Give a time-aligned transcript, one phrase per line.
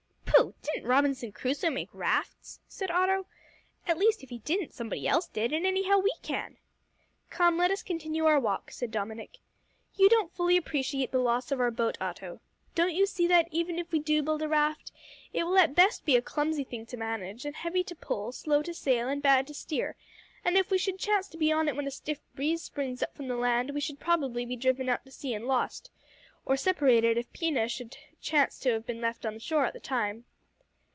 [0.43, 0.55] "Pooh!
[0.73, 3.27] Didn't Robinson Crusoe make rafts?" said Otto;
[3.85, 6.57] "at least if he didn't, somebody else did, and anyhow we can."
[7.29, 9.37] "Come, let us continue our walk," said Dominick.
[9.95, 12.39] "You don't fully appreciate the loss of our boat Otto.
[12.73, 14.91] Don't you see that, even if we do build a raft,
[15.33, 18.63] it will at best be a clumsy thing to manage, and heavy to pull, slow
[18.63, 19.95] to sail, and bad to steer,
[20.43, 23.13] and if we should chance to be on it when a stiff breeze springs up
[23.15, 25.91] from the land, we should probably be driven out to sea and lost
[26.45, 30.25] or separated, if Pina should chance to have been left on shore at the time."